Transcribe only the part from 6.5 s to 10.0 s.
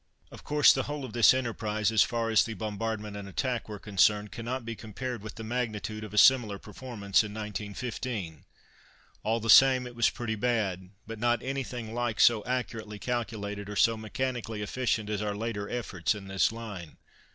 performance in 1915. All the same, it